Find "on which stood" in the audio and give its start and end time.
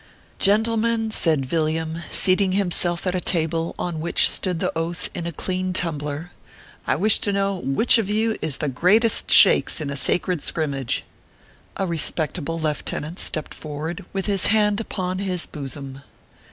3.77-4.57